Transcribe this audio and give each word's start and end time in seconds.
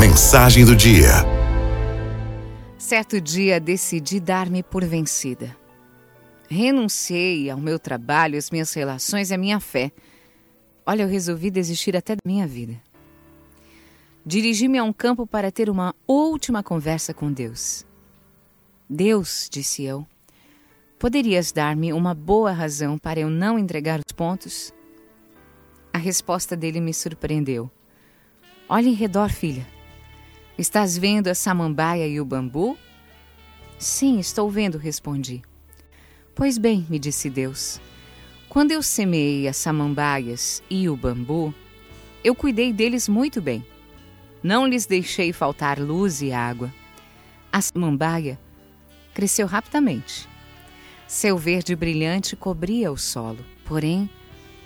Mensagem 0.00 0.64
do 0.64 0.74
dia. 0.74 1.10
Certo 2.78 3.20
dia 3.20 3.60
decidi 3.60 4.18
dar-me 4.18 4.62
por 4.62 4.82
vencida. 4.82 5.54
Renunciei 6.48 7.50
ao 7.50 7.58
meu 7.58 7.78
trabalho, 7.78 8.38
às 8.38 8.50
minhas 8.50 8.72
relações 8.72 9.30
e 9.30 9.34
à 9.34 9.36
minha 9.36 9.60
fé. 9.60 9.92
Olha, 10.86 11.02
eu 11.02 11.06
resolvi 11.06 11.50
desistir 11.50 11.94
até 11.98 12.14
da 12.14 12.22
minha 12.24 12.46
vida. 12.46 12.80
Dirigi-me 14.24 14.78
a 14.78 14.84
um 14.84 14.92
campo 14.92 15.26
para 15.26 15.52
ter 15.52 15.68
uma 15.68 15.94
última 16.08 16.62
conversa 16.62 17.12
com 17.12 17.30
Deus. 17.30 17.84
Deus, 18.88 19.50
disse 19.52 19.84
eu, 19.84 20.06
poderias 20.98 21.52
dar-me 21.52 21.92
uma 21.92 22.14
boa 22.14 22.52
razão 22.52 22.96
para 22.96 23.20
eu 23.20 23.28
não 23.28 23.58
entregar 23.58 24.00
os 24.00 24.14
pontos? 24.14 24.72
A 25.92 25.98
resposta 25.98 26.56
dele 26.56 26.80
me 26.80 26.94
surpreendeu. 26.94 27.70
Olhe 28.66 28.88
em 28.88 28.94
redor, 28.94 29.28
filha. 29.28 29.66
Estás 30.60 30.98
vendo 30.98 31.28
a 31.28 31.34
samambaia 31.34 32.06
e 32.06 32.20
o 32.20 32.24
bambu? 32.26 32.76
Sim, 33.78 34.18
estou 34.18 34.50
vendo, 34.50 34.76
respondi. 34.76 35.40
Pois 36.34 36.58
bem, 36.58 36.86
me 36.90 36.98
disse 36.98 37.30
Deus, 37.30 37.80
quando 38.46 38.70
eu 38.70 38.82
semeei 38.82 39.48
as 39.48 39.56
samambaias 39.56 40.62
e 40.68 40.86
o 40.86 40.94
bambu, 40.94 41.54
eu 42.22 42.34
cuidei 42.34 42.74
deles 42.74 43.08
muito 43.08 43.40
bem. 43.40 43.64
Não 44.42 44.66
lhes 44.66 44.84
deixei 44.84 45.32
faltar 45.32 45.80
luz 45.80 46.20
e 46.20 46.30
água. 46.30 46.70
A 47.50 47.62
samambaia 47.62 48.38
cresceu 49.14 49.46
rapidamente. 49.46 50.28
Seu 51.08 51.38
verde 51.38 51.74
brilhante 51.74 52.36
cobria 52.36 52.92
o 52.92 52.98
solo, 52.98 53.42
porém, 53.64 54.10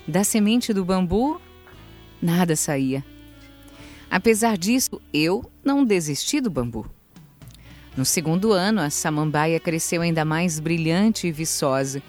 da 0.09 0.24
semente 0.24 0.73
do 0.73 0.84
bambu, 0.84 1.40
nada 2.20 2.56
saía. 2.56 3.13
Apesar 4.14 4.56
disso, 4.56 5.02
eu 5.12 5.50
não 5.64 5.84
desisti 5.84 6.41
do 6.41 6.48
bambu. 6.48 6.88
No 7.96 8.04
segundo 8.04 8.52
ano, 8.52 8.80
a 8.80 8.88
samambaia 8.88 9.59
cresceu 9.59 10.02
ainda 10.02 10.24
mais 10.24 10.60
brilhante 10.60 11.26
e 11.26 11.32
viçosa, 11.32 12.01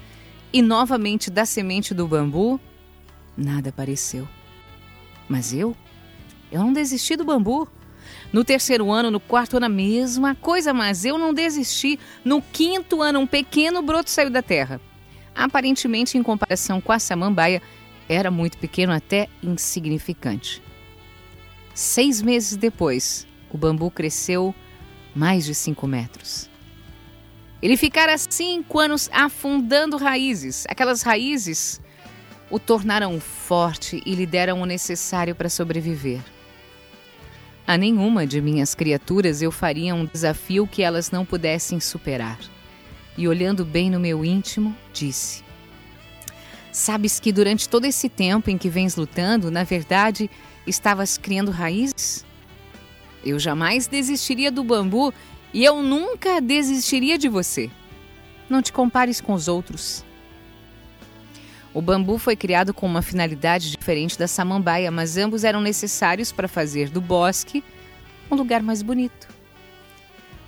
e 0.53 0.61
novamente 0.61 1.31
da 1.31 1.47
semente 1.47 1.95
do 1.95 2.07
bambu, 2.07 2.61
nada 3.35 3.69
apareceu. 3.69 4.27
Mas 5.27 5.51
eu? 5.51 5.75
Eu 6.51 6.59
não 6.59 6.71
desisti 6.71 7.15
do 7.15 7.25
bambu. 7.25 7.67
No 8.31 8.43
terceiro 8.43 8.91
ano, 8.91 9.09
no 9.09 9.19
quarto 9.19 9.57
ano, 9.57 9.65
a 9.65 9.69
mesma 9.69 10.35
coisa, 10.35 10.75
mas 10.75 11.05
eu 11.05 11.17
não 11.17 11.33
desisti. 11.33 11.99
No 12.23 12.39
quinto 12.39 13.01
ano, 13.01 13.21
um 13.21 13.25
pequeno 13.25 13.81
broto 13.81 14.11
saiu 14.11 14.29
da 14.29 14.43
terra. 14.43 14.79
Aparentemente, 15.33 16.19
em 16.19 16.21
comparação 16.21 16.79
com 16.79 16.91
a 16.91 16.99
samambaia, 16.99 17.63
era 18.07 18.29
muito 18.29 18.59
pequeno, 18.59 18.93
até 18.93 19.27
insignificante. 19.41 20.61
Seis 21.75 22.21
meses 22.21 22.55
depois, 22.55 23.27
o 23.51 23.57
bambu 23.57 23.91
cresceu 23.91 24.55
mais 25.13 25.43
de 25.43 25.53
cinco 25.53 25.85
metros. 25.85 26.49
Ele 27.61 27.75
ficara 27.75 28.17
cinco 28.17 28.79
anos 28.79 29.09
afundando 29.11 29.97
raízes. 29.97 30.65
Aquelas 30.69 31.01
raízes 31.01 31.81
o 32.49 32.57
tornaram 32.57 33.19
forte 33.19 34.01
e 34.05 34.15
lhe 34.15 34.25
deram 34.25 34.61
o 34.61 34.65
necessário 34.65 35.35
para 35.35 35.49
sobreviver. 35.49 36.21
A 37.67 37.77
nenhuma 37.77 38.25
de 38.25 38.39
minhas 38.39 38.73
criaturas 38.73 39.41
eu 39.41 39.51
faria 39.51 39.93
um 39.93 40.05
desafio 40.05 40.65
que 40.65 40.81
elas 40.81 41.11
não 41.11 41.25
pudessem 41.25 41.81
superar. 41.81 42.39
E 43.17 43.27
olhando 43.27 43.65
bem 43.65 43.89
no 43.89 43.99
meu 43.99 44.23
íntimo, 44.23 44.73
disse: 44.93 45.44
Sabes 46.75 47.21
que 47.21 47.31
durante 47.31 47.69
todo 47.69 47.85
esse 47.85 48.09
tempo 48.09 48.49
em 48.49 48.57
que 48.57 48.67
vens 48.67 48.97
lutando, 48.97 49.49
na 49.49 49.63
verdade, 49.63 50.29
estavas 50.67 51.17
criando 51.17 51.49
raízes? 51.49 52.25
Eu 53.23 53.39
jamais 53.39 53.87
desistiria 53.87 54.51
do 54.51 54.61
bambu 54.61 55.13
e 55.53 55.63
eu 55.63 55.81
nunca 55.81 56.41
desistiria 56.41 57.17
de 57.17 57.29
você. 57.29 57.71
Não 58.49 58.61
te 58.61 58.73
compares 58.73 59.21
com 59.21 59.31
os 59.31 59.47
outros. 59.47 60.03
O 61.73 61.81
bambu 61.81 62.17
foi 62.17 62.35
criado 62.35 62.73
com 62.73 62.85
uma 62.85 63.01
finalidade 63.01 63.71
diferente 63.71 64.19
da 64.19 64.27
samambaia, 64.27 64.91
mas 64.91 65.15
ambos 65.15 65.45
eram 65.45 65.61
necessários 65.61 66.33
para 66.33 66.49
fazer 66.49 66.89
do 66.89 66.99
bosque 66.99 67.63
um 68.29 68.35
lugar 68.35 68.61
mais 68.61 68.81
bonito. 68.81 69.29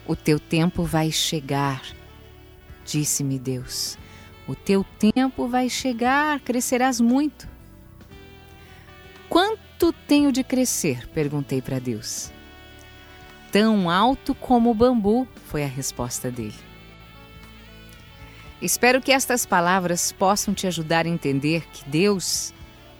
O 0.05 0.13
teu 0.13 0.41
tempo 0.41 0.83
vai 0.83 1.09
chegar, 1.09 1.81
disse-me 2.83 3.39
Deus. 3.39 3.97
O 4.47 4.55
teu 4.55 4.85
tempo 4.97 5.47
vai 5.47 5.69
chegar, 5.69 6.39
crescerás 6.39 7.01
muito. 7.01 7.47
Quanto 9.27 9.91
tenho 10.07 10.31
de 10.31 10.43
crescer? 10.43 11.05
perguntei 11.09 11.61
para 11.61 11.79
Deus. 11.79 12.31
Tão 13.51 13.89
alto 13.89 14.33
como 14.33 14.71
o 14.71 14.73
bambu, 14.73 15.27
foi 15.45 15.63
a 15.63 15.67
resposta 15.67 16.31
dele. 16.31 16.55
Espero 18.61 19.01
que 19.01 19.11
estas 19.11 19.45
palavras 19.45 20.11
possam 20.11 20.53
te 20.53 20.65
ajudar 20.65 21.05
a 21.05 21.09
entender 21.09 21.67
que 21.67 21.87
Deus 21.87 22.53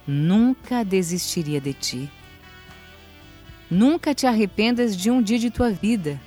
nunca 0.06 0.84
desistiria 0.84 1.59
de 1.59 1.74
ti. 1.74 2.12
Nunca 3.69 4.13
te 4.13 4.28
arrependas 4.28 4.96
de 4.96 5.09
um 5.09 5.22
dia 5.22 5.40
de 5.40 5.50
tua 5.50 5.72
vida. 5.72 6.19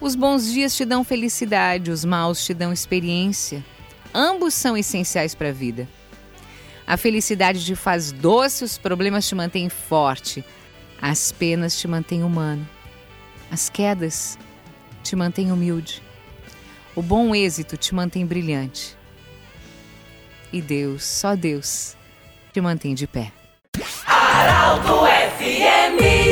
Os 0.00 0.14
bons 0.14 0.50
dias 0.52 0.76
te 0.76 0.84
dão 0.84 1.04
felicidade, 1.04 1.90
os 1.90 2.04
maus 2.04 2.44
te 2.44 2.54
dão 2.54 2.72
experiência. 2.72 3.64
Ambos 4.14 4.54
são 4.54 4.76
essenciais 4.76 5.34
para 5.34 5.48
a 5.48 5.52
vida. 5.52 5.88
A 6.86 6.96
felicidade 6.96 7.64
te 7.64 7.74
faz 7.74 8.12
doce, 8.12 8.62
os 8.62 8.78
problemas 8.78 9.26
te 9.26 9.34
mantêm 9.34 9.68
forte, 9.68 10.44
as 11.02 11.32
penas 11.32 11.76
te 11.76 11.88
mantêm 11.88 12.22
humano, 12.22 12.68
as 13.50 13.68
quedas 13.68 14.38
te 15.02 15.16
mantêm 15.16 15.50
humilde. 15.50 16.00
O 16.94 17.02
bom 17.02 17.34
êxito 17.34 17.76
te 17.76 17.92
mantém 17.94 18.24
brilhante. 18.24 18.96
E 20.52 20.62
Deus, 20.62 21.04
só 21.04 21.34
Deus, 21.34 21.96
te 22.52 22.60
mantém 22.60 22.94
de 22.94 23.08
pé. 23.08 23.32
FL 23.76 26.23